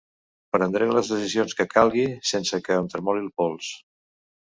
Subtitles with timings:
[0.55, 3.73] Prendré les decisions que calgui sense que em tremoli el pols.